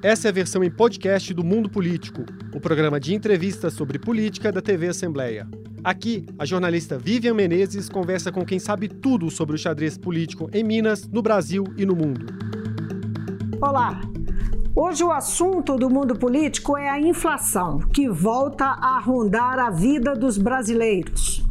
[0.00, 4.52] Essa é a versão em podcast do Mundo Político, o programa de entrevistas sobre política
[4.52, 5.48] da TV Assembleia.
[5.82, 10.62] Aqui, a jornalista Vivian Menezes conversa com quem sabe tudo sobre o xadrez político em
[10.62, 12.26] Minas, no Brasil e no mundo.
[13.60, 14.00] Olá!
[14.72, 20.14] Hoje o assunto do mundo político é a inflação, que volta a rondar a vida
[20.14, 21.47] dos brasileiros.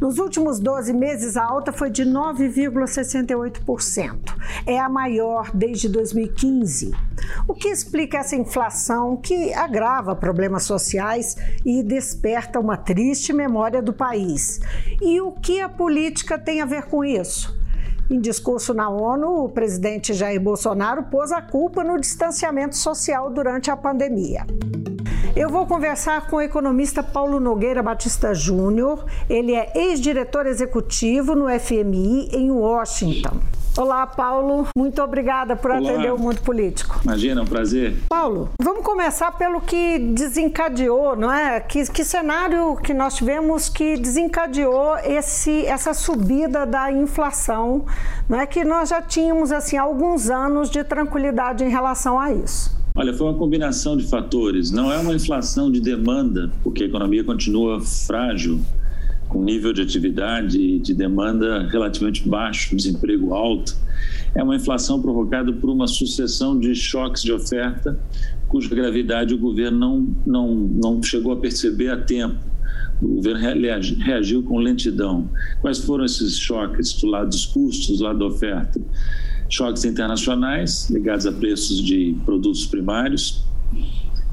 [0.00, 4.34] Nos últimos 12 meses, a alta foi de 9,68%.
[4.66, 6.92] É a maior desde 2015.
[7.46, 13.92] O que explica essa inflação que agrava problemas sociais e desperta uma triste memória do
[13.92, 14.60] país?
[15.00, 17.63] E o que a política tem a ver com isso?
[18.10, 23.70] Em discurso na ONU, o presidente Jair Bolsonaro pôs a culpa no distanciamento social durante
[23.70, 24.46] a pandemia.
[25.34, 29.06] Eu vou conversar com o economista Paulo Nogueira Batista Júnior.
[29.28, 33.40] Ele é ex-diretor executivo no FMI em Washington.
[33.76, 34.68] Olá, Paulo.
[34.76, 35.80] Muito obrigada por Olá.
[35.80, 37.00] atender o mundo político.
[37.02, 37.96] Imagina, é um prazer.
[38.08, 41.58] Paulo, vamos começar pelo que desencadeou, não é?
[41.58, 47.84] Que, que cenário que nós tivemos que desencadeou esse, essa subida da inflação,
[48.28, 48.46] não é?
[48.46, 52.74] Que nós já tínhamos assim alguns anos de tranquilidade em relação a isso.
[52.96, 54.70] Olha, foi uma combinação de fatores.
[54.70, 58.60] Não é uma inflação de demanda, porque a economia continua frágil,
[59.34, 63.76] com nível de atividade e de demanda relativamente baixo, desemprego alto.
[64.32, 67.98] É uma inflação provocada por uma sucessão de choques de oferta,
[68.46, 72.38] cuja gravidade o governo não, não, não chegou a perceber a tempo.
[73.02, 73.40] O governo
[73.98, 75.28] reagiu com lentidão.
[75.60, 78.80] Quais foram esses choques do lado dos custos, do lado da oferta?
[79.48, 83.44] choques internacionais ligados a preços de produtos primários,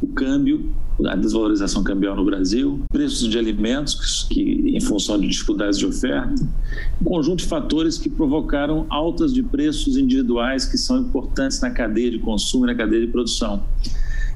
[0.01, 0.69] o câmbio,
[1.05, 6.35] a desvalorização cambial no Brasil, preços de alimentos que, em função de dificuldades de oferta,
[7.01, 12.11] um conjunto de fatores que provocaram altas de preços individuais que são importantes na cadeia
[12.11, 13.63] de consumo e na cadeia de produção.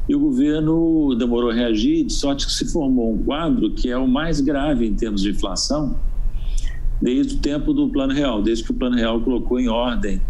[0.07, 3.97] E o governo demorou a reagir, de sorte que se formou um quadro que é
[3.97, 5.95] o mais grave em termos de inflação
[7.01, 10.21] desde o tempo do Plano Real, desde que o Plano Real colocou em ordem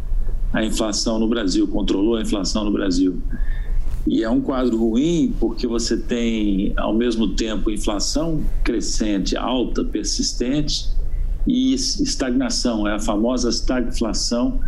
[0.54, 3.22] a inflação no Brasil, controlou a inflação no Brasil.
[4.08, 10.90] E é um quadro ruim porque você tem, ao mesmo tempo, inflação crescente, alta, persistente
[11.48, 14.60] e estagnação, é a famosa estagflação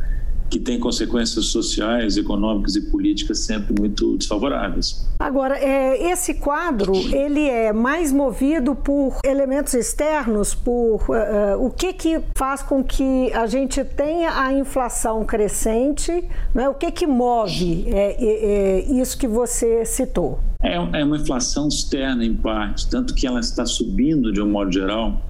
[0.50, 5.08] que tem consequências sociais, econômicas e políticas sempre muito desfavoráveis.
[5.20, 11.94] Agora, é, esse quadro ele é mais movido por elementos externos, por uh, o que
[11.94, 16.70] que faz com que a gente tenha a inflação crescente, né?
[16.70, 20.40] o que que move é, é isso que você citou?
[20.62, 24.72] É, é uma inflação externa em parte, tanto que ela está subindo de um modo
[24.72, 25.22] geral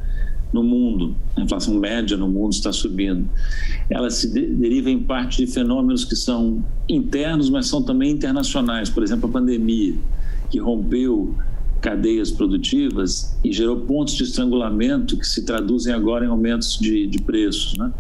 [0.51, 3.27] no mundo, a inflação média no mundo está subindo.
[3.89, 8.89] Ela se de deriva em parte de fenômenos que são internos, mas são também internacionais.
[8.89, 9.95] Por exemplo, a pandemia,
[10.49, 11.35] que rompeu
[11.81, 17.21] cadeias produtivas e gerou pontos de estrangulamento que se traduzem agora em aumentos de, de
[17.21, 17.77] preços.
[17.77, 17.91] Né?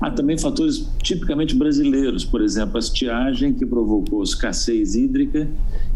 [0.00, 5.48] Há também fatores tipicamente brasileiros, por exemplo, a estiagem que provocou escassez hídrica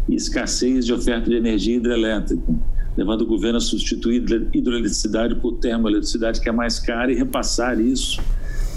[0.09, 2.53] e escassez de oferta de energia hidrelétrica
[2.97, 8.21] levando o governo a substituir hidroeletricidade por termoeletricidade, que é mais cara, e repassar isso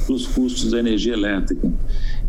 [0.07, 1.73] para os custos da energia elétrica.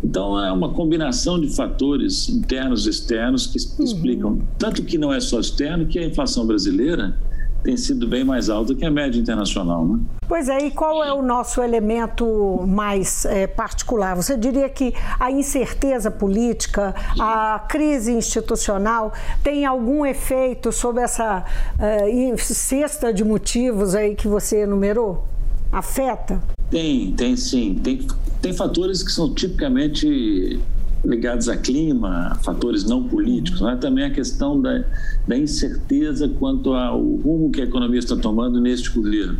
[0.04, 3.86] Então, é uma combinação de fatores internos e externos que uhum.
[3.86, 7.18] explicam, tanto que não é só externo, que a inflação brasileira
[7.66, 9.86] tem sido bem mais alta que a média internacional.
[9.88, 10.00] Né?
[10.28, 14.16] Pois é, e qual é o nosso elemento mais é, particular?
[14.16, 19.12] Você diria que a incerteza política, a crise institucional
[19.44, 21.44] tem algum efeito sobre essa
[21.80, 25.26] uh, cesta de motivos aí que você enumerou?
[25.72, 26.42] Afeta?
[26.70, 27.80] Tem, tem sim.
[27.84, 28.06] Tem,
[28.42, 30.60] tem fatores que são tipicamente
[31.06, 33.78] ligados a clima, fatores não políticos, né?
[33.80, 34.84] também a questão da,
[35.28, 39.38] da incerteza quanto ao rumo que a economia está tomando neste governo.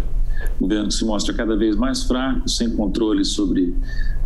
[0.58, 3.76] O governo se mostra cada vez mais fraco, sem controle sobre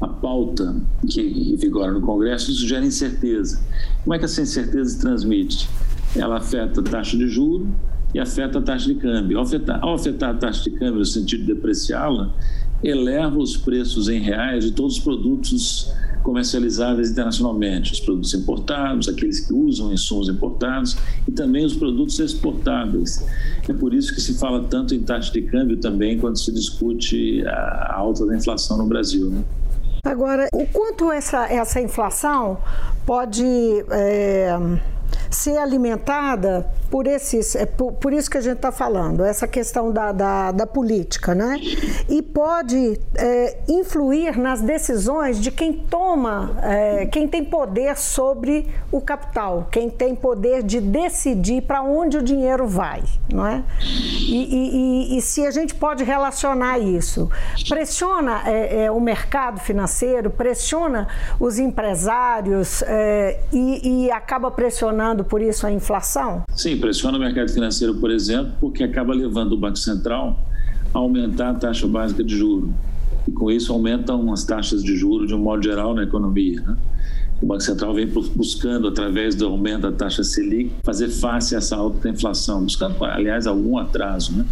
[0.02, 0.76] a pauta
[1.08, 3.62] que vigora no Congresso, isso gera incerteza.
[4.04, 5.70] Como é que essa incerteza se transmite?
[6.16, 7.68] Ela afeta a taxa de juros
[8.14, 9.38] e afeta a taxa de câmbio.
[9.38, 12.34] Ao afetar, ao afetar a taxa de câmbio, no sentido de depreciá-la,
[12.84, 15.92] eleva os preços em reais de todos os produtos
[16.24, 23.26] comercializáveis internacionalmente, os produtos importados, aqueles que usam insumos importados e também os produtos exportáveis.
[23.68, 27.44] É por isso que se fala tanto em taxa de câmbio também quando se discute
[27.46, 29.30] a alta da inflação no Brasil.
[29.30, 29.44] Né?
[30.04, 32.58] Agora, o quanto essa, essa inflação
[33.06, 33.44] pode
[33.92, 34.58] é,
[35.30, 39.92] ser alimentada por esses, é por, por isso que a gente está falando, essa questão
[39.92, 41.60] da, da, da, política, né?
[42.08, 49.00] E pode é, influir nas decisões de quem toma, é, quem tem poder sobre o
[49.00, 53.64] capital, quem tem poder de decidir para onde o dinheiro vai, não é?
[54.30, 57.30] E, e, e, se a gente pode relacionar isso,
[57.68, 61.08] pressiona é, é o mercado financeiro, pressiona
[61.40, 66.44] os empresários é, e, e acaba pressionando por isso a inflação?
[66.54, 70.40] Sim, pressiona o mercado financeiro, por exemplo, porque acaba levando o Banco Central
[70.94, 72.70] a aumentar a taxa básica de juros.
[73.28, 76.62] E com isso aumentam as taxas de juros de um modo geral na economia.
[76.62, 76.78] Né?
[77.42, 81.76] O Banco Central vem buscando, através do aumento da taxa Selic, fazer face a essa
[81.76, 84.36] alta inflação, buscando, aliás, algum atraso.
[84.36, 84.46] Né?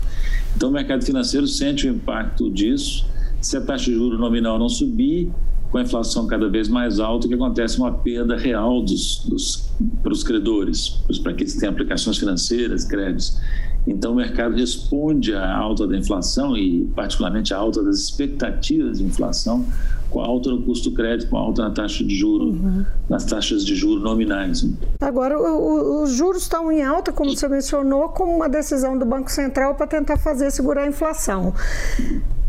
[0.55, 3.05] Então, o mercado financeiro sente o impacto disso.
[3.41, 5.29] Se a taxa de juros nominal não subir,
[5.69, 9.69] com a inflação cada vez mais alta, que acontece uma perda real dos, dos,
[10.01, 10.89] para os credores,
[11.21, 13.37] para aqueles que têm aplicações financeiras, créditos.
[13.85, 19.05] Então, o mercado responde à alta da inflação e, particularmente, à alta das expectativas de
[19.05, 19.65] inflação,
[20.09, 22.85] com alta no custo do crédito, com alta na taxa de juros, uhum.
[23.09, 24.67] nas taxas de juros nominais.
[24.99, 29.05] Agora, o, o, os juros estão em alta, como você mencionou, como uma decisão do
[29.05, 31.53] Banco Central para tentar fazer segurar a inflação.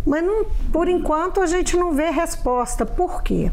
[0.07, 2.87] Mas não, por enquanto a gente não vê resposta.
[2.87, 3.51] Por quê?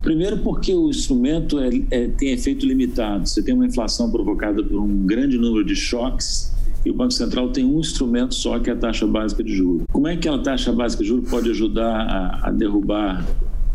[0.00, 3.28] Primeiro, porque o instrumento é, é, tem efeito limitado.
[3.28, 6.52] Você tem uma inflação provocada por um grande número de choques
[6.88, 9.84] e o Banco Central tem um instrumento só, que é a taxa básica de juros.
[9.92, 13.26] Como é que a taxa básica de juros pode ajudar a, a derrubar,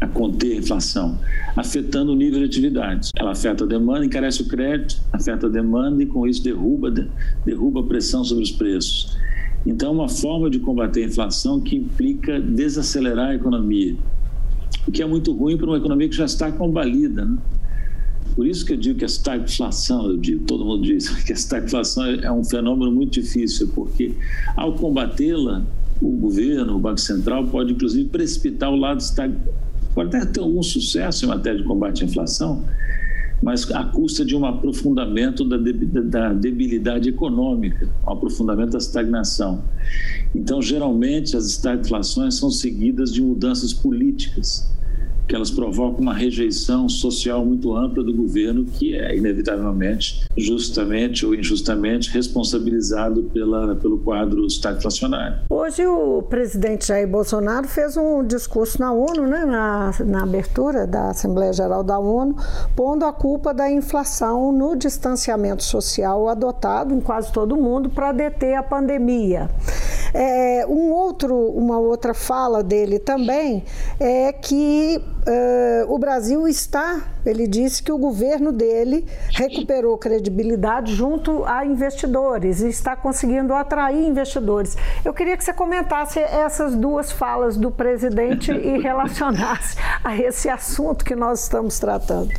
[0.01, 1.19] a conter a inflação?
[1.55, 3.11] Afetando o nível de atividade.
[3.15, 6.91] Ela afeta a demanda, encarece o crédito, afeta a demanda e com isso derruba,
[7.45, 9.15] derruba a pressão sobre os preços.
[9.63, 13.95] Então, é uma forma de combater a inflação que implica desacelerar a economia,
[14.87, 17.25] o que é muito ruim para uma economia que já está combalida.
[17.25, 17.37] Né?
[18.35, 21.35] Por isso que eu digo que a estagflação, eu digo, todo mundo diz que a
[21.35, 24.13] estagflação é um fenômeno muito difícil, porque
[24.55, 25.63] ao combatê-la,
[26.01, 29.33] o governo, o Banco Central, pode inclusive precipitar o lado estag...
[29.93, 32.65] pode até ter algum sucesso em matéria de combate à inflação,
[33.41, 39.63] mas à custa de um aprofundamento da, da debilidade econômica, um aprofundamento da estagnação.
[40.33, 44.73] Então, geralmente, as estagflações são seguidas de mudanças políticas
[45.33, 51.33] que elas provocam uma rejeição social muito ampla do governo, que é inevitavelmente, justamente ou
[51.33, 55.39] injustamente, responsabilizado pela, pelo quadro estagflacionário.
[55.49, 61.09] Hoje o presidente Jair Bolsonaro fez um discurso na ONU, né, na, na abertura da
[61.09, 62.35] Assembleia Geral da ONU,
[62.75, 68.53] pondo a culpa da inflação no distanciamento social adotado em quase todo mundo para deter
[68.53, 69.49] a pandemia.
[70.13, 73.63] É, um outro, uma outra fala dele também
[73.99, 81.43] é que uh, o Brasil está, ele disse que o governo dele recuperou credibilidade junto
[81.45, 84.77] a investidores e está conseguindo atrair investidores.
[85.03, 91.05] Eu queria que você comentasse essas duas falas do presidente e relacionasse a esse assunto
[91.05, 92.29] que nós estamos tratando.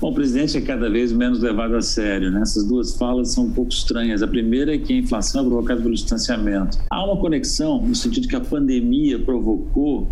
[0.00, 2.30] Bom, o presidente é cada vez menos levado a sério.
[2.30, 2.40] Né?
[2.42, 4.22] Essas duas falas são um pouco estranhas.
[4.22, 6.78] A primeira é que a inflação é provocada pelo distanciamento.
[6.90, 10.06] Há uma conexão no sentido que a pandemia provocou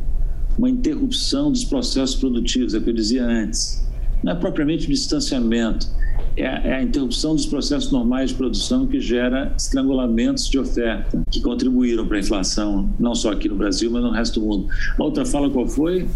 [0.59, 3.83] uma interrupção dos processos produtivos, é o que eu dizia antes.
[4.23, 5.89] Não é propriamente o distanciamento,
[6.37, 11.23] é a, é a, interrupção dos processos normais de produção que gera estrangulamentos de oferta,
[11.31, 14.69] que contribuíram para a inflação, não só aqui no Brasil, mas no resto do mundo.
[14.99, 16.07] A outra fala qual foi?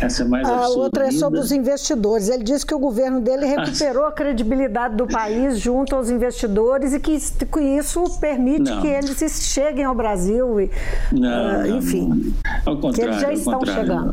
[0.00, 2.28] Essa é mais A outra é sobre os investidores.
[2.28, 7.00] Ele disse que o governo dele recuperou a credibilidade do país junto aos investidores e
[7.00, 8.80] que isso permite não.
[8.80, 10.60] que eles cheguem ao Brasil.
[10.60, 10.70] E,
[11.12, 12.52] não, uh, enfim, não.
[12.66, 14.12] Ao contrário, que eles já estão chegando.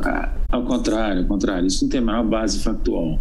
[0.50, 1.66] Ao contrário, ao contrário.
[1.66, 3.18] Isso não tem a maior base factual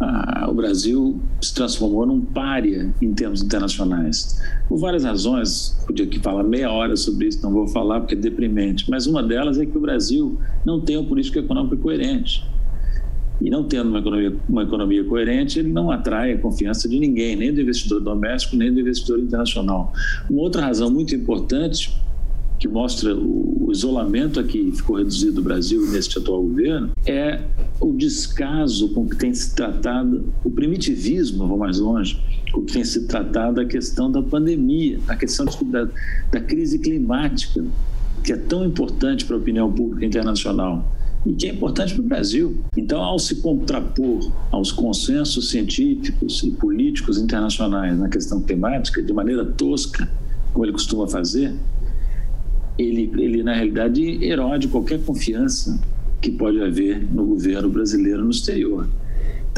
[0.00, 4.40] ah, o Brasil se transformou num pária em termos internacionais.
[4.68, 8.18] Por várias razões, podia aqui falar meia hora sobre isso, não vou falar porque é
[8.18, 12.44] deprimente, mas uma delas é que o Brasil não tem uma política econômica coerente.
[13.40, 17.36] E não tendo uma economia, uma economia coerente, ele não atrai a confiança de ninguém,
[17.36, 19.92] nem do investidor doméstico, nem do investidor internacional.
[20.28, 21.92] Uma outra razão muito importante
[22.58, 27.42] que mostra o, isolamento a que ficou reduzido o Brasil neste atual governo, é
[27.80, 32.18] o descaso com que tem se tratado, o primitivismo, vou mais longe,
[32.50, 35.86] com que tem se tratado a questão da pandemia, a questão da,
[36.32, 37.62] da crise climática,
[38.24, 40.96] que é tão importante para a opinião pública internacional
[41.26, 42.58] e que é importante para o Brasil.
[42.76, 49.44] Então, ao se contrapor aos consensos científicos e políticos internacionais na questão climática de maneira
[49.44, 50.10] tosca,
[50.52, 51.54] como ele costuma fazer,
[52.78, 55.78] ele, ele na realidade erode qualquer confiança
[56.20, 58.88] que pode haver no governo brasileiro no exterior.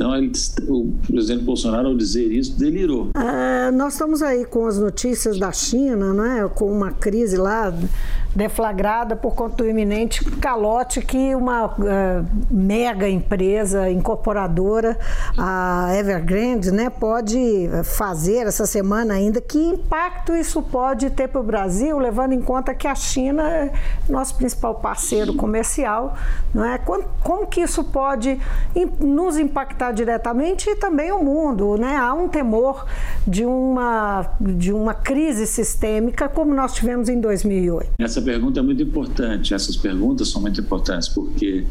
[0.01, 0.33] Então, ele,
[0.67, 3.11] o presidente Bolsonaro, ao dizer isso, delirou.
[3.15, 7.71] É, nós estamos aí com as notícias da China, né, com uma crise lá
[8.35, 14.97] deflagrada por conta do iminente calote que uma uh, mega empresa incorporadora,
[15.37, 19.41] a Evergrande, né, pode fazer essa semana ainda.
[19.41, 23.73] Que impacto isso pode ter para o Brasil, levando em conta que a China é
[24.09, 26.17] nosso principal parceiro comercial?
[26.55, 26.79] Não é?
[26.79, 28.41] Como, como que isso pode
[29.01, 31.77] nos impactar diretamente e também o mundo?
[31.77, 31.97] Né?
[31.97, 32.87] Há um temor
[33.27, 37.91] de uma, de uma crise sistêmica como nós tivemos em 2008.
[37.99, 39.55] Essa pergunta é muito importante.
[39.55, 41.65] Essas perguntas são muito importantes porque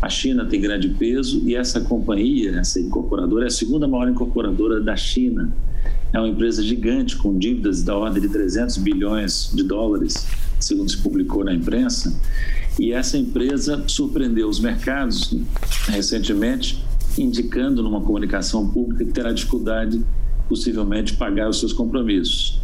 [0.00, 4.80] a China tem grande peso e essa companhia, essa incorporadora, é a segunda maior incorporadora
[4.80, 5.50] da China.
[6.12, 10.26] É uma empresa gigante com dívidas da ordem de 300 bilhões de dólares,
[10.60, 12.14] segundo se publicou na imprensa.
[12.78, 15.34] E essa empresa surpreendeu os mercados
[15.86, 16.84] recentemente,
[17.18, 20.02] indicando numa comunicação pública que terá dificuldade,
[20.48, 22.60] possivelmente, de pagar os seus compromissos.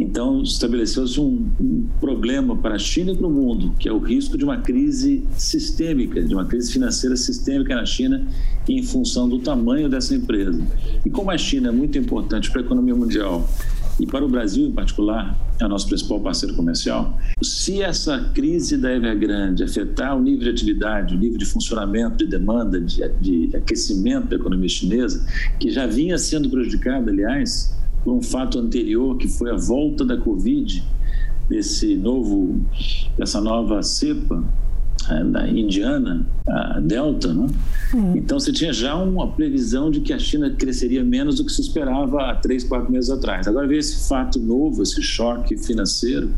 [0.00, 3.98] Então, estabeleceu-se um, um, problema para a China e para o mundo, que é o
[3.98, 8.24] risco de uma crise sistêmica, de uma crise financeira sistêmica na China,
[8.68, 10.64] em função do tamanho dessa empresa.
[11.04, 13.48] E como a China é muito importante para a economia mundial
[13.98, 18.76] e para o Brasil em particular, é o nosso principal parceiro comercial, se essa crise
[18.76, 23.56] da Evergrande afetar o nível de atividade, o nível de funcionamento, de demanda, de, de
[23.56, 25.26] aquecimento da economia chinesa,
[25.58, 30.16] que já vinha sendo prejudicada, aliás, por um fato anterior, que foi a volta da
[30.16, 30.82] Covid,
[31.48, 32.60] desse novo,
[33.16, 34.44] dessa nova cepa
[35.14, 37.46] da indiana, a Delta, né?
[37.94, 38.16] Uhum.
[38.16, 41.60] Então você tinha já uma previsão de que a China cresceria menos do que se
[41.60, 43.48] esperava há três, quatro meses atrás.
[43.48, 46.30] Agora veio esse fato novo, esse choque financeiro,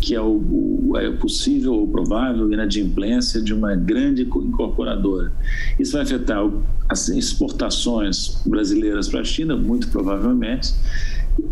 [0.00, 0.42] que é o,
[0.88, 5.32] o é possível ou provável inadimplência de uma grande incorporadora.
[5.78, 6.44] Isso vai afetar
[6.88, 10.74] as exportações brasileiras para a China, muito provavelmente,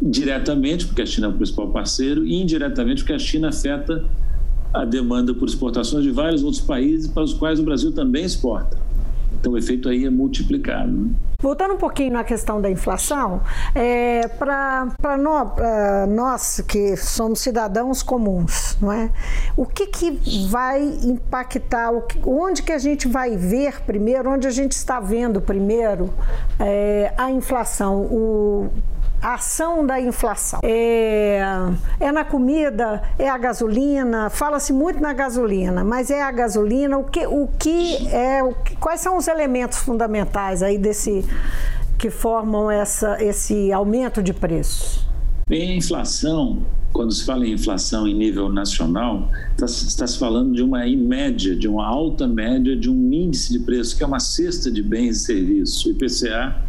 [0.02, 4.04] diretamente, porque a China é o principal parceiro, e indiretamente, porque a China afeta
[4.72, 8.76] a demanda por exportações de vários outros países para os quais o Brasil também exporta.
[9.38, 10.90] Então, o efeito aí é multiplicado.
[10.90, 11.10] Né?
[11.40, 13.40] Voltando um pouquinho na questão da inflação,
[13.72, 15.52] é, para nós,
[16.08, 19.08] nós que somos cidadãos comuns, não é?
[19.56, 21.92] o que, que vai impactar,
[22.26, 26.12] onde que a gente vai ver primeiro, onde a gente está vendo primeiro
[26.58, 28.00] é, a inflação?
[28.00, 28.68] O,
[29.20, 30.60] a ação da inflação.
[30.62, 31.40] É,
[32.00, 37.04] é na comida, é a gasolina, fala-se muito na gasolina, mas é a gasolina, o
[37.04, 41.24] que, o que é, o que, quais são os elementos fundamentais aí desse
[41.98, 45.04] que formam essa, esse aumento de preços?
[45.48, 50.54] Bem, a inflação, quando se fala em inflação em nível nacional, está, está se falando
[50.54, 54.20] de uma média, de uma alta média de um índice de preço, que é uma
[54.20, 55.86] cesta de bens e serviços.
[55.86, 56.68] IPCA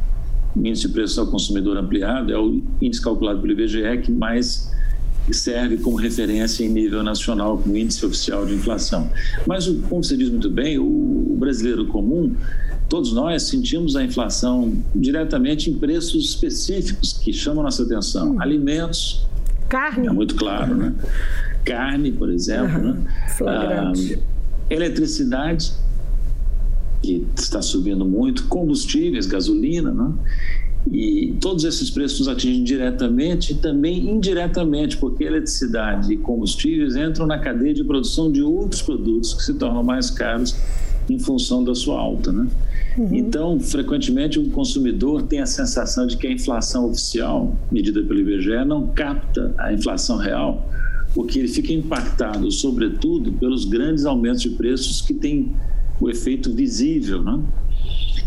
[0.56, 4.72] índice de preço ao consumidor ampliado é o índice calculado pelo IBGE que mais
[5.32, 9.10] serve como referência em nível nacional, como índice oficial de inflação.
[9.46, 12.36] Mas, como você diz muito bem, o brasileiro comum,
[12.88, 18.32] todos nós sentimos a inflação diretamente em preços específicos que chamam nossa atenção.
[18.32, 18.42] Hum.
[18.42, 19.26] Alimentos.
[19.68, 20.08] Carne.
[20.08, 20.96] É muito claro, né?
[21.64, 22.80] Carne, por exemplo.
[22.80, 22.94] Uhum.
[22.94, 23.28] Né?
[23.38, 24.20] Flagrante.
[24.20, 25.74] Ah, eletricidade
[27.02, 30.14] que está subindo muito, combustíveis, gasolina, né?
[30.92, 37.28] E todos esses preços nos atingem diretamente e também indiretamente, porque eletricidade e combustíveis entram
[37.28, 40.56] na cadeia de produção de outros produtos que se tornam mais caros
[41.10, 42.48] em função da sua alta, né?
[42.98, 43.10] Uhum.
[43.14, 48.66] Então, frequentemente o consumidor tem a sensação de que a inflação oficial, medida pelo IBGE,
[48.66, 50.70] não capta a inflação real,
[51.14, 55.52] porque ele fica impactado, sobretudo, pelos grandes aumentos de preços que têm
[56.00, 57.42] o efeito visível, né?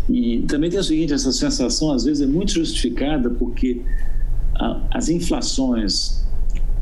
[0.09, 3.81] E também tem o seguinte, essa sensação às vezes é muito justificada porque
[4.55, 6.23] a, as inflações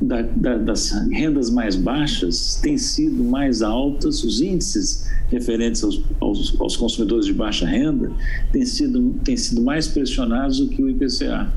[0.01, 6.59] da, da, das rendas mais baixas têm sido mais altas, os índices referentes aos, aos,
[6.59, 8.11] aos, consumidores de baixa renda
[8.51, 11.53] têm sido, têm sido mais pressionados do que o IPCA.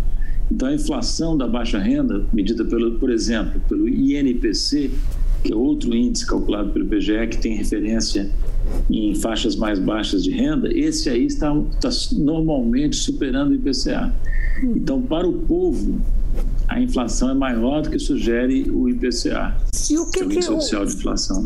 [0.51, 4.91] Então, a inflação da baixa renda, medida, pelo, por exemplo, pelo INPC,
[5.45, 8.31] que é outro índice calculado pelo IBGE, que tem referência
[8.91, 14.13] em faixas mais baixas de renda, esse aí está, está normalmente superando o IPCA.
[14.63, 16.01] Então, para o povo,
[16.69, 19.55] a inflação é maior do que sugere o IPCA.
[19.91, 21.43] E o que, que social de inflação.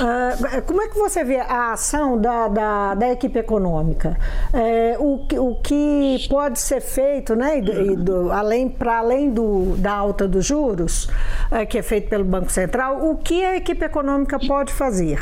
[0.00, 4.16] Uh, como é que você vê a ação da, da, da equipe econômica?
[4.52, 9.92] É, o, o que pode ser feito, né, e do, além, para além do, da
[9.92, 11.08] alta dos juros,
[11.50, 15.20] é, que é feito pelo Banco Central, o que a equipe econômica pode fazer?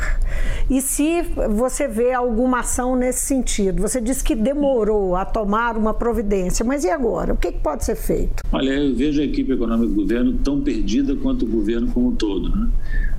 [0.69, 3.81] E se você vê alguma ação nesse sentido?
[3.81, 7.33] Você disse que demorou a tomar uma providência, mas e agora?
[7.33, 8.43] O que, que pode ser feito?
[8.51, 12.15] Olha, eu vejo a equipe econômica do governo tão perdida quanto o governo como um
[12.15, 12.49] todo.
[12.49, 12.69] Né?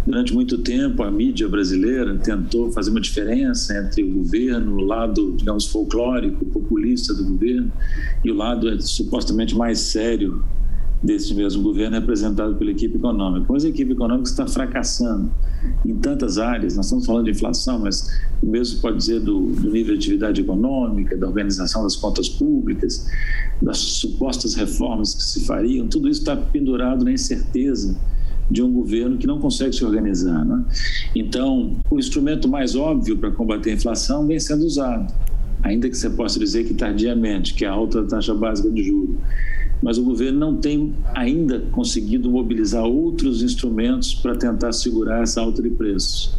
[0.07, 5.35] Durante muito tempo, a mídia brasileira tentou fazer uma diferença entre o governo, o lado,
[5.37, 7.71] digamos, folclórico, populista do governo,
[8.25, 10.43] e o lado é, supostamente mais sério
[11.03, 13.47] desse mesmo governo representado pela equipe econômica.
[13.49, 15.31] Mas a equipe econômica está fracassando
[15.85, 16.77] em tantas áreas.
[16.77, 18.09] Nós estamos falando de inflação, mas
[18.41, 23.09] o mesmo pode dizer do, do nível de atividade econômica, da organização das contas públicas,
[23.61, 25.89] das supostas reformas que se fariam.
[25.89, 27.97] Tudo isso está pendurado na incerteza
[28.49, 30.45] de um governo que não consegue se organizar.
[30.45, 30.65] Né?
[31.15, 35.13] Então, o instrumento mais óbvio para combater a inflação vem sendo usado,
[35.63, 39.17] ainda que você possa dizer que tardiamente, que é a alta taxa básica de juros
[39.83, 45.61] mas o governo não tem ainda conseguido mobilizar outros instrumentos para tentar segurar essa alta
[45.61, 46.33] de preços.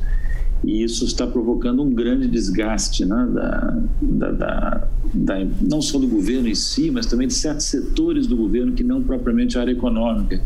[0.63, 6.07] E isso está provocando um grande desgaste né, da, da, da, da, não só do
[6.07, 9.71] governo em si, mas também de certos setores do governo que não propriamente a área
[9.71, 10.41] econômica.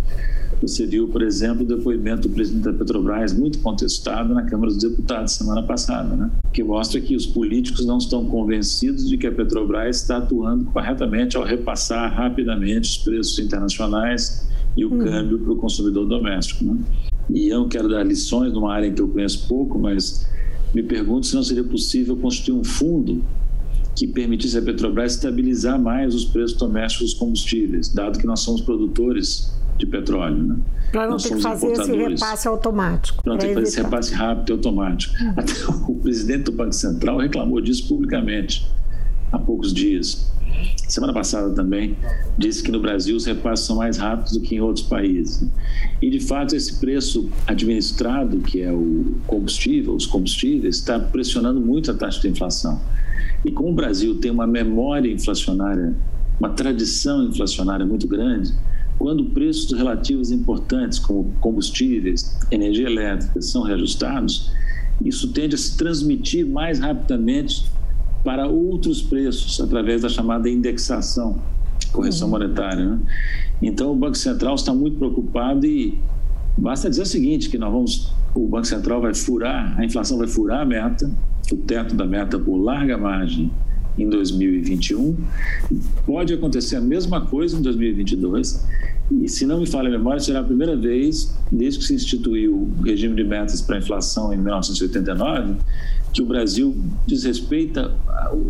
[0.62, 4.82] Você viu, por exemplo, o depoimento do presidente da Petrobras, muito contestado na Câmara dos
[4.82, 6.32] Deputados semana passada, né?
[6.52, 11.38] que mostra que os políticos não estão convencidos de que a Petrobras está atuando corretamente
[11.38, 14.98] ao repassar rapidamente os preços internacionais e o hum.
[14.98, 16.66] câmbio para o consumidor doméstico.
[16.66, 16.78] Né?
[17.29, 20.27] E eu quero dar lições numa área em que eu conheço pouco, mas
[20.74, 23.24] me pergunto se não seria possível construir um fundo
[23.96, 28.62] que permitisse a Petrobras estabilizar mais os preços domésticos dos combustíveis, dado que nós somos
[28.62, 30.43] produtores de petróleo.
[30.43, 30.55] Né?
[30.91, 33.24] Para não ter que fazer esse repasse automático.
[33.24, 35.15] Para não ter que fazer esse repasse rápido e automático.
[35.19, 35.34] Uhum.
[35.36, 35.53] Até
[35.88, 38.67] o presidente do Banco Central reclamou disso publicamente
[39.31, 40.31] há poucos dias.
[40.88, 41.96] Semana passada também
[42.38, 45.48] disse que no Brasil os repasses são mais rápidos do que em outros países.
[46.01, 51.91] E de fato esse preço administrado, que é o combustível, os combustíveis, está pressionando muito
[51.91, 52.81] a taxa de inflação.
[53.46, 55.96] E como o Brasil tem uma memória inflacionária,
[56.39, 58.53] uma tradição inflacionária muito grande,
[58.98, 64.51] quando preços relativos importantes, como combustíveis, energia elétrica, são reajustados,
[65.03, 67.65] isso tende a se transmitir mais rapidamente
[68.27, 71.41] para outros preços, através da chamada indexação,
[71.93, 72.34] correção uhum.
[72.34, 72.86] monetária.
[72.86, 73.00] Né?
[73.62, 75.98] Então, o Banco Central está muito preocupado e
[76.57, 80.27] basta dizer o seguinte, que nós vamos, o Banco Central vai furar, a inflação vai
[80.27, 81.09] furar a meta,
[81.53, 83.50] o teto da meta por larga margem
[83.98, 85.16] em 2021.
[86.05, 88.66] Pode acontecer a mesma coisa em 2022.
[89.10, 92.55] E se não me falha a memória, será a primeira vez, desde que se instituiu
[92.55, 95.55] o regime de metas para a inflação em 1989,
[96.14, 96.75] que o Brasil
[97.07, 97.96] desrespeita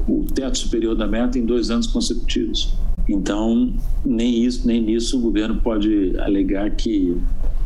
[0.07, 2.73] o teto superior da meta em dois anos consecutivos.
[3.07, 3.73] Então,
[4.05, 7.15] nem isso, nem nisso o governo pode alegar que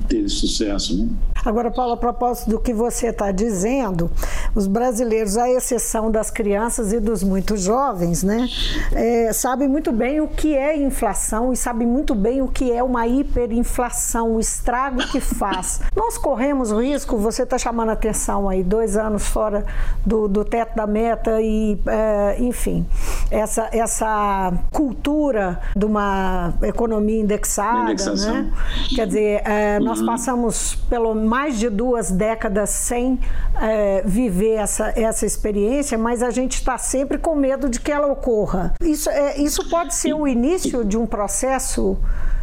[0.08, 0.98] teve sucesso.
[0.98, 1.10] Né?
[1.44, 4.12] Agora, Paulo, a propósito do que você está dizendo,
[4.54, 8.48] os brasileiros, à exceção das crianças e dos muito jovens, né,
[8.92, 12.84] é, sabem muito bem o que é inflação e sabem muito bem o que é
[12.84, 15.82] uma hiperinflação, o estrago que faz.
[15.96, 19.66] Nós corremos risco, você está chamando a atenção aí, dois anos fora
[20.06, 22.86] do, do teto da meta e, é, enfim,
[23.32, 28.52] essa, essa cultura de uma economia indexada, né?
[28.94, 30.06] Quer dizer, é, nós uhum.
[30.06, 33.18] passamos pelo mais de duas décadas sem
[33.56, 38.08] é, viver essa, essa experiência, mas a gente está sempre com medo de que ela
[38.08, 38.74] ocorra.
[38.82, 41.98] Isso, é, isso pode ser o início de um processo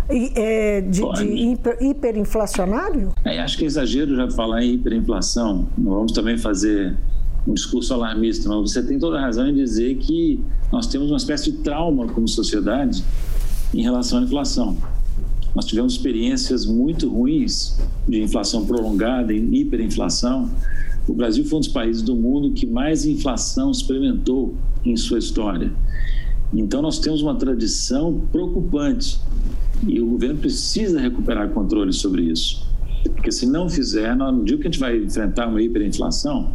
[0.08, 3.12] é, de, de hiper, hiperinflacionário?
[3.24, 5.68] É, acho que é exagero já falar em hiperinflação.
[5.76, 6.96] Não vamos também fazer
[7.46, 10.40] um discurso alarmista, mas você tem toda a razão em dizer que
[10.72, 13.02] nós temos uma espécie de trauma como sociedade
[13.74, 14.76] em relação à inflação.
[15.54, 20.50] Nós tivemos experiências muito ruins de inflação prolongada, em hiperinflação.
[21.06, 25.72] O Brasil foi um dos países do mundo que mais inflação experimentou em sua história.
[26.52, 29.20] Então, nós temos uma tradição preocupante
[29.86, 32.66] e o governo precisa recuperar controle sobre isso.
[33.04, 36.52] Porque se não fizer, não digo que a gente vai enfrentar uma hiperinflação,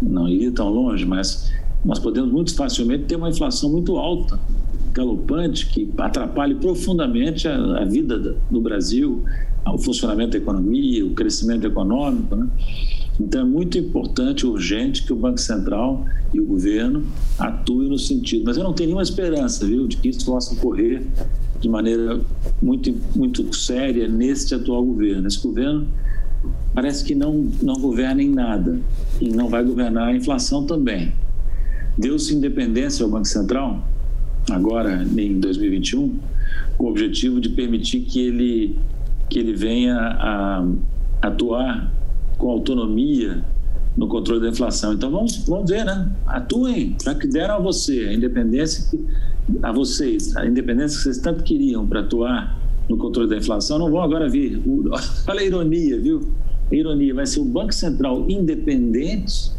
[0.00, 1.52] não iria tão longe, mas
[1.84, 4.38] nós podemos muito facilmente ter uma inflação muito alta
[4.92, 9.24] galopante que atrapalhe profundamente a, a vida do Brasil,
[9.66, 12.34] o funcionamento da economia, o crescimento econômico.
[12.34, 12.48] Né?
[13.20, 17.04] Então é muito importante, urgente que o Banco Central e o governo
[17.38, 18.44] atuem no sentido.
[18.46, 21.02] Mas eu não tenho nenhuma esperança, viu, de que isso possa ocorrer
[21.60, 22.20] de maneira
[22.62, 25.28] muito, muito séria neste atual governo.
[25.28, 25.86] Esse governo
[26.74, 28.78] parece que não, não governa em nada
[29.20, 31.12] e não vai governar a inflação também.
[31.98, 33.86] Deu-se independência ao Banco Central,
[34.50, 36.18] agora em 2021,
[36.78, 38.78] com o objetivo de permitir que ele,
[39.28, 40.66] que ele venha a
[41.20, 41.92] atuar
[42.38, 43.44] com autonomia
[43.96, 44.94] no controle da inflação.
[44.94, 46.10] Então vamos, vamos ver, né?
[46.26, 48.98] Atuem, já que deram a você a independência,
[49.62, 52.59] a vocês, a independência que vocês tanto queriam para atuar
[52.90, 54.60] no controle da inflação, não vão agora vir.
[55.26, 56.20] Olha a ironia, viu?
[56.70, 59.52] A ironia vai ser o Banco Central independente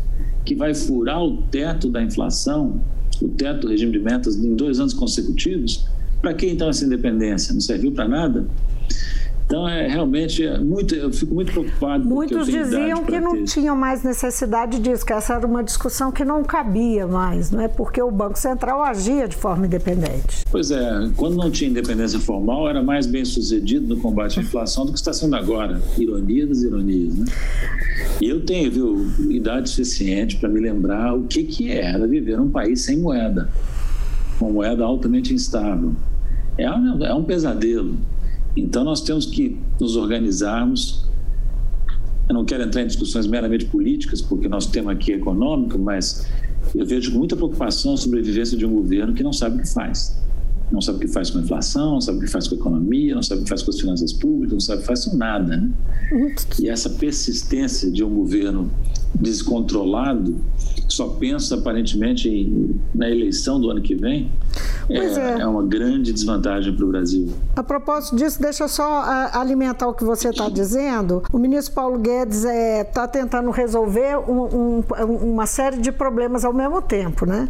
[0.45, 2.81] que vai furar o teto da inflação,
[3.21, 5.85] o teto do regime de metas em dois anos consecutivos.
[6.21, 7.53] Para que então essa independência?
[7.53, 8.45] Não serviu para nada?
[9.51, 12.05] Então, é realmente é muito, eu fico muito preocupado.
[12.05, 16.41] Muitos diziam que não tinham mais necessidade disso, que essa era uma discussão que não
[16.41, 17.67] cabia mais, não é?
[17.67, 20.45] Porque o Banco Central agia de forma independente.
[20.49, 24.85] Pois é, quando não tinha independência formal, era mais bem sucedido no combate à inflação
[24.85, 25.81] do que está sendo agora.
[25.97, 27.25] Ironia das ironias, né?
[28.21, 32.49] E eu tenho, viu, idade suficiente para me lembrar o que, que era viver num
[32.49, 33.49] país sem moeda,
[34.39, 35.93] uma moeda altamente instável.
[36.57, 37.97] É um, é um pesadelo.
[38.55, 41.05] Então, nós temos que nos organizarmos.
[42.27, 46.27] Eu não quero entrar em discussões meramente políticas, porque nosso tema aqui é econômico, mas
[46.75, 49.69] eu vejo com muita preocupação a sobrevivência de um governo que não sabe o que
[49.69, 50.21] faz.
[50.71, 52.57] Não sabe o que faz com a inflação, não sabe o que faz com a
[52.57, 55.05] economia, não sabe o que faz com as finanças públicas, não sabe o que faz
[55.05, 55.57] com nada.
[55.57, 55.71] Né?
[56.59, 58.71] E essa persistência de um governo
[59.13, 60.37] descontrolado,
[60.87, 64.31] que só pensa aparentemente em, na eleição do ano que vem,
[64.89, 65.41] é, é.
[65.41, 67.29] é, uma grande desvantagem para o Brasil.
[67.55, 71.23] A propósito disso, deixa eu só uh, alimentar o que você está dizendo.
[71.31, 74.83] O ministro Paulo Guedes está é, tá tentando resolver um, um,
[75.31, 77.47] uma série de problemas ao mesmo tempo, né?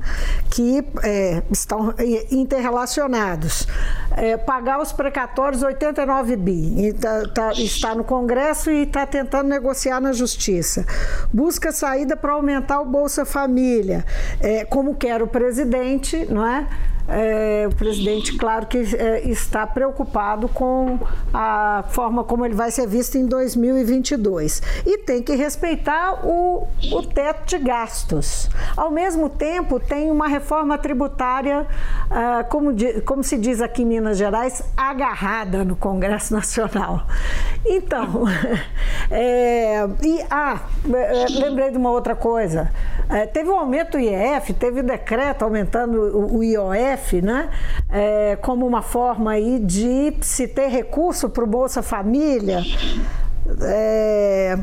[0.51, 1.93] Que é, estão
[2.29, 3.65] interrelacionados.
[4.11, 10.01] É, pagar os precatórios 89 bi, tá, tá, está no Congresso e está tentando negociar
[10.01, 10.85] na Justiça.
[11.33, 14.05] Busca saída para aumentar o Bolsa Família,
[14.41, 16.67] é, como quer o presidente, não é?
[17.07, 20.99] É, o presidente, claro que é, está preocupado com
[21.33, 24.61] a forma como ele vai ser visto em 2022.
[24.85, 28.49] E tem que respeitar o, o teto de gastos.
[28.77, 31.67] Ao mesmo tempo, tem uma reforma tributária,
[32.09, 32.71] ah, como,
[33.05, 37.05] como se diz aqui em Minas Gerais, agarrada no Congresso Nacional.
[37.65, 38.25] Então,
[39.11, 40.61] é, e ah,
[40.93, 42.71] é, lembrei de uma outra coisa.
[43.09, 47.49] É, teve um aumento do IEF, teve decreto aumentando o, o IOF né?
[47.89, 52.61] É, como uma forma aí de se ter recurso para o Bolsa Família.
[53.61, 54.57] É,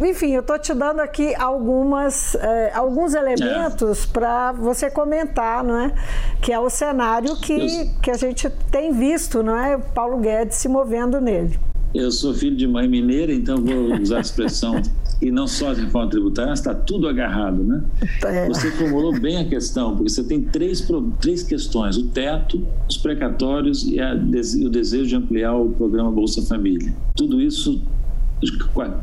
[0.00, 4.12] enfim, eu estou te dando aqui algumas, é, alguns elementos é.
[4.12, 5.92] para você comentar, não é?
[6.40, 9.78] Que é o cenário que, que a gente tem visto, não é?
[9.78, 11.58] Paulo Guedes se movendo nele.
[11.94, 14.80] Eu sou filho de mãe mineira, então vou usar a expressão
[15.20, 17.84] e não só a reforma tributária, está tudo agarrado, né?
[18.24, 18.48] É.
[18.48, 20.86] Você formulou bem a questão, porque você tem três,
[21.20, 26.42] três questões: o teto, os precatórios e, a, o desejo de ampliar o programa Bolsa
[26.42, 26.92] Família.
[27.14, 27.80] Tudo isso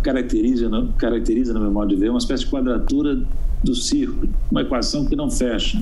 [0.03, 3.21] caracteriza, caracteriza, no meu modo de ver, uma espécie de quadratura
[3.63, 5.81] do círculo, uma equação que não fecha.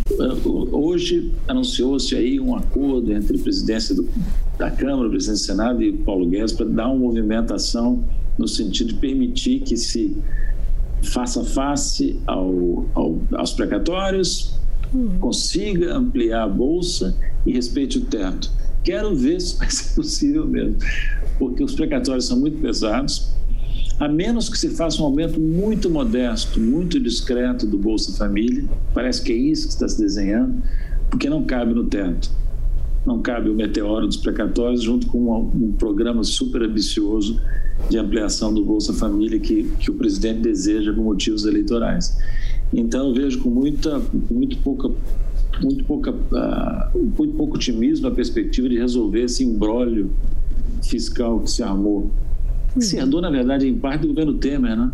[0.72, 4.08] Hoje anunciou-se aí um acordo entre a presidência do,
[4.58, 8.04] da Câmara, o presidente do Senado e Paulo Guedes para dar uma movimentação
[8.38, 10.18] no sentido de permitir que se
[11.04, 14.60] faça face ao, ao, aos precatórios,
[14.94, 15.18] hum.
[15.20, 18.52] consiga ampliar a bolsa e respeite o teto.
[18.84, 20.78] Quero ver se vai ser possível mesmo,
[21.38, 23.32] porque os precatórios são muito pesados,
[24.00, 29.24] a menos que se faça um aumento muito modesto, muito discreto do Bolsa Família, parece
[29.24, 30.62] que é isso que está se desenhando,
[31.10, 32.30] porque não cabe no teto.
[33.06, 37.42] Não cabe o meteoro dos precatórios junto com um, programa super ambicioso
[37.90, 42.18] de ampliação do Bolsa Família que, que o presidente deseja por motivos eleitorais.
[42.74, 44.92] Então, eu vejo com muita, muito pouca
[45.62, 50.12] muito, pouca, uh, muito pouco otimismo a perspectiva de resolver esse imbróglio
[50.84, 52.12] fiscal que se armou
[52.86, 54.92] se herdou, na verdade, em parte do governo Temer, né?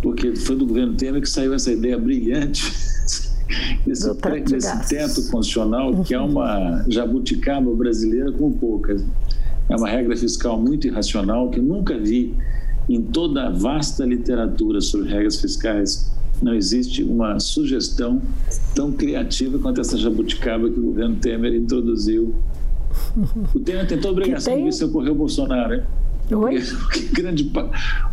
[0.00, 2.62] Porque foi do governo Temer que saiu essa ideia brilhante
[3.86, 9.04] desse, teto, desse teto constitucional, que é uma jabuticaba brasileira com poucas.
[9.68, 12.34] É uma regra fiscal muito irracional que nunca vi
[12.88, 16.10] em toda a vasta literatura sobre regras fiscais.
[16.42, 18.20] Não existe uma sugestão
[18.74, 22.34] tão criativa quanto essa jabuticaba que o governo Temer introduziu.
[23.54, 24.64] O Temer tentou obrigação tem...
[24.64, 25.82] disso ocorreu o Bolsonaro, hein?
[26.34, 26.60] Oi?
[26.60, 27.50] Porque grande,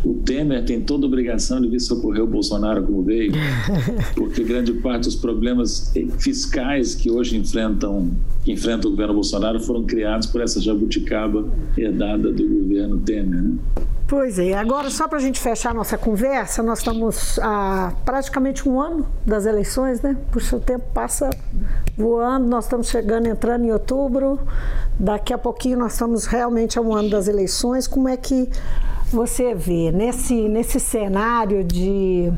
[0.04, 3.32] o Temer tem toda a obrigação de vir socorrer o Bolsonaro como veio,
[4.14, 8.10] porque grande parte dos problemas fiscais que hoje enfrentam,
[8.44, 13.42] que enfrenta o governo Bolsonaro foram criados por essa jabuticaba herdada do governo Temer.
[13.42, 13.54] Né?
[14.10, 18.68] Pois é, agora só para a gente fechar a nossa conversa, nós estamos há praticamente
[18.68, 20.16] um ano das eleições, né?
[20.32, 21.30] Por seu tempo passa
[21.96, 24.40] voando, nós estamos chegando, entrando em outubro,
[24.98, 27.86] daqui a pouquinho nós estamos realmente a um ano das eleições.
[27.86, 28.48] Como é que
[29.12, 32.32] você vê nesse, nesse cenário de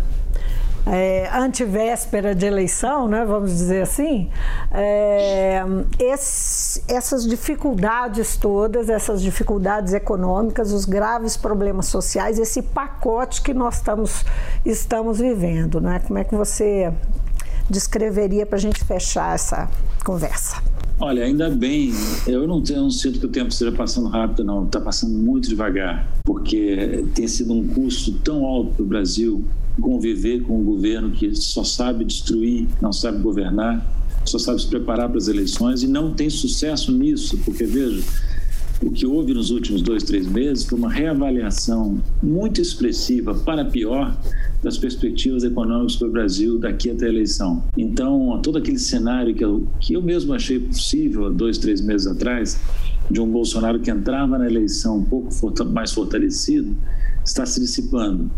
[0.86, 4.28] é, antivéspera de eleição, né, vamos dizer assim,
[4.70, 5.62] é,
[5.98, 13.76] esse, essas dificuldades todas, essas dificuldades econômicas, os graves problemas sociais, esse pacote que nós
[13.76, 14.24] estamos,
[14.64, 15.80] estamos vivendo.
[15.80, 16.00] Né?
[16.06, 16.92] Como é que você
[17.70, 19.68] descreveria para a gente fechar essa
[20.04, 20.62] conversa?
[21.00, 21.92] Olha, ainda bem,
[22.26, 24.64] eu não, tenho, não sinto que o tempo esteja passando rápido, não.
[24.64, 29.44] Está passando muito devagar, porque tem sido um custo tão alto para o Brasil
[29.80, 33.86] conviver com um governo que só sabe destruir, não sabe governar,
[34.24, 38.02] só sabe se preparar para as eleições e não tem sucesso nisso, porque veja,
[38.82, 44.16] o que houve nos últimos dois, três meses foi uma reavaliação muito expressiva, para pior,
[44.62, 47.62] das perspectivas econômicas para o Brasil daqui até a eleição.
[47.76, 52.06] Então, todo aquele cenário que eu, que eu mesmo achei possível há dois, três meses
[52.06, 52.60] atrás,
[53.10, 55.28] de um Bolsonaro que entrava na eleição um pouco
[55.66, 56.74] mais fortalecido,
[57.24, 58.30] está se dissipando.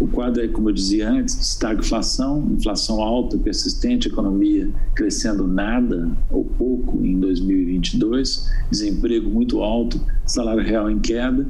[0.00, 6.44] O quadro é, como eu dizia antes, estagflação, inflação alta, persistente, economia crescendo nada ou
[6.44, 11.46] pouco em 2022, desemprego muito alto, salário real em queda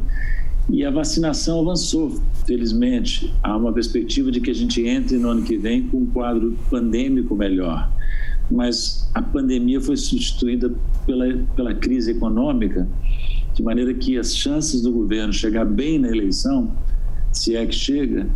[0.70, 3.32] e a vacinação avançou, felizmente.
[3.42, 6.56] Há uma perspectiva de que a gente entre no ano que vem com um quadro
[6.70, 7.90] pandêmico melhor.
[8.50, 10.72] Mas a pandemia foi substituída
[11.06, 12.86] pela, pela crise econômica,
[13.58, 16.70] de maneira que as chances do governo chegar bem na eleição
[17.32, 18.28] se é que chega,